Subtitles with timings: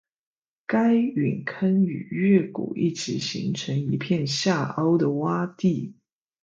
[0.65, 5.93] 该陨坑与月谷一起形成一片下凹的洼地。